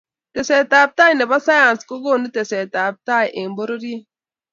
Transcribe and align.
somanet 0.47 0.97
ne 1.17 1.23
bo 1.29 1.37
siyanis 1.45 1.81
kokonu 1.89 2.27
teset 2.35 2.71
ab 2.85 2.95
tai 3.07 3.25
eng 3.39 3.51
pororiet 3.57 4.03